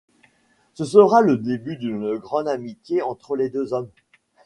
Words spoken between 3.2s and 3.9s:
les deux